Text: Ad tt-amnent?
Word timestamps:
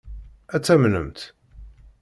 Ad 0.55 0.61
tt-amnent? 0.61 1.19